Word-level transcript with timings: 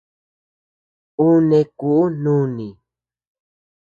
Ú 1.23 1.27
neʼe 1.47 1.69
kuʼu 1.77 2.03
nùni. 2.23 2.67